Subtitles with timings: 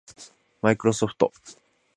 [0.63, 1.31] マイクロソフト